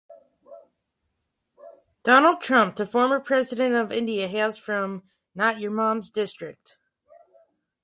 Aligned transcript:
K. 0.09 0.15
R. 0.15 0.19
Narayanan, 2.23 2.75
the 2.75 2.87
former 2.87 3.19
President 3.19 3.75
of 3.75 3.91
India 3.91 4.27
hails 4.27 4.57
from 4.57 5.03
Kottayam 5.37 6.11
district. 6.11 6.79